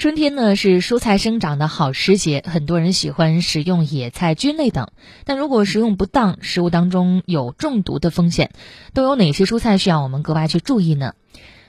[0.00, 4.88] 春天呢是蔬菜生长的好时节，很多人喜欢食用野菜、菌类等。
[5.26, 8.50] 但如果食用不当，食物当中有中毒的风险，
[8.94, 11.12] 都有哪些蔬菜需要我们格外去注意呢？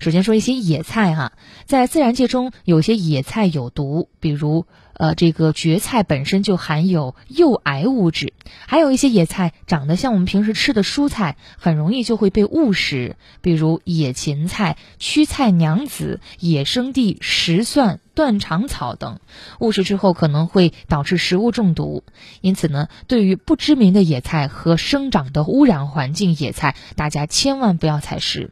[0.00, 1.34] 首先说一些野菜哈，
[1.66, 4.66] 在自然界中有些野菜有毒，比如
[4.96, 8.32] 呃这个蕨菜本身就含有诱癌物质，
[8.66, 19.20] 还有一些野菜长得像我们平时吃的蔬菜，很容易就会被误食，比如野芹菜、曲菜娘子、野生地、石蒜、断肠草等，
[19.60, 22.02] 误食之后可能会导致食物中毒。
[22.40, 28.50] 因此呢，对于不知名的野菜和生长的污染环境野菜，大家千万不要采食。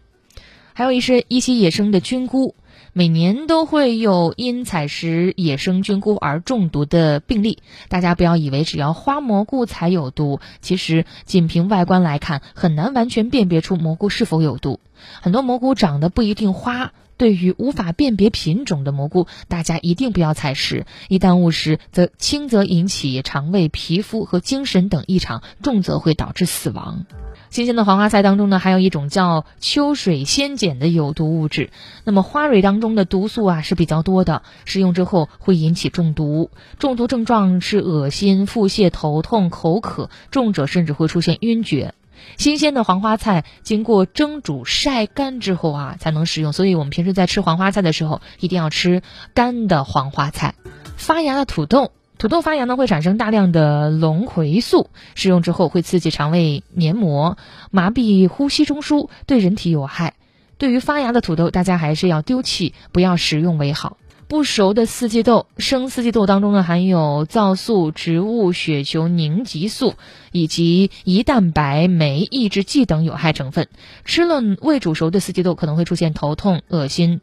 [0.76, 2.56] 还有一些一些野生的菌菇，
[2.92, 7.58] 每年都会有因采食野生菌菇而中毒的病例。
[7.88, 14.80] 大家不要以为只要花蘑菇才有毒，其实仅凭外观来看，很难完全辨别出蘑菇是否有毒。
[15.20, 16.92] 很多蘑菇长得不一定花。
[17.16, 20.84] 对于无法辨别品种的蘑菇，大家一定不要采食。
[21.08, 27.06] 一旦误食，则轻则引起肠胃、皮肤和精神等异常，重则会导致死亡。
[27.54, 31.70] 新鲜的黄花菜当中呢，还有一种叫秋水仙碱的有毒物质。
[32.02, 36.50] 那么花蕊当中的毒素啊是比较多的，食用之后会引起中毒。
[36.80, 41.94] 中毒症状是恶心、腹泻、头痛、口渴，重者甚至会出现晕厥。
[42.36, 46.52] 新鲜的黄花菜经过蒸煮晒干之后啊，才能食用。
[46.52, 49.00] 所以我们平时在吃黄花菜的时候，一定要吃
[49.32, 50.56] 干的黄花菜。
[50.96, 51.92] 发芽的土豆，
[52.24, 57.36] 土豆发芽呢会产生大量的龙葵素，食用之后会刺激肠胃黏膜，
[57.70, 60.14] 麻痹呼吸中枢，对人体有害。
[60.56, 63.98] 对于发芽的土豆，大家还是要丢弃，不要食用为好。
[64.26, 69.92] 不熟的四季豆，生四季豆当中呢含有皂素、植物血球凝集素
[70.32, 73.68] 以及胰蛋白酶抑制剂等有害成分。
[74.06, 77.20] 吃了未煮熟的四季豆，可能会出现头痛、恶心、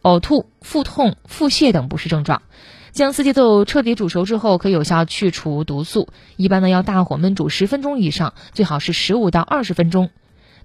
[0.00, 2.40] 呕吐、腹痛、腹泻等不适症状。
[2.94, 6.08] 将四季豆彻底煮熟之后，可有效去除毒素。
[6.36, 10.10] 一般呢要大火焖煮十分钟以上，最好是十五到二十分钟。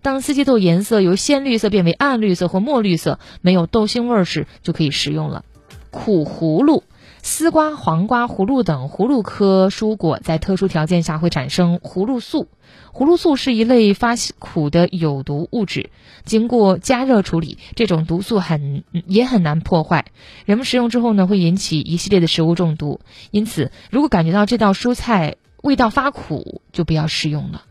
[0.04, 5.44] 当四季豆颜色由鲜绿色变为暗绿色或墨绿色，没有豆腥味时，就可以食用了。
[5.90, 6.84] 苦葫芦、
[7.22, 12.48] 丝瓜、黄瓜、葫芦等葫芦科蔬果，在特殊条件下会产生葫芦素。
[12.94, 15.90] 葫芦素是一类发苦的有毒物质，
[16.24, 20.06] 经过加热处理，这种毒素很也很难破坏。
[20.46, 23.00] 人们食用之后呢，会引起一系列的食物中毒。
[23.32, 27.64] 因此，如果感觉到这道蔬菜味道发苦，就不要食用了。